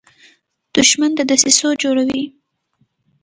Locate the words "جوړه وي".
1.81-2.23